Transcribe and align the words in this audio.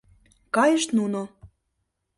Кайышт 0.55 0.89
нуно. 0.97 1.21